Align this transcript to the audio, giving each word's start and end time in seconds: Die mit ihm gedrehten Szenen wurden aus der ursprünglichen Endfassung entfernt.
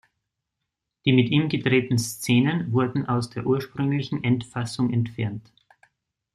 Die 1.05 1.13
mit 1.13 1.29
ihm 1.29 1.47
gedrehten 1.47 1.99
Szenen 1.99 2.71
wurden 2.73 3.05
aus 3.07 3.29
der 3.29 3.45
ursprünglichen 3.45 4.23
Endfassung 4.23 4.89
entfernt. 4.91 5.53